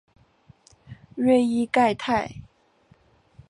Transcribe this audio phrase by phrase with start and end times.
[1.15, 2.37] 瑞伊盖泰。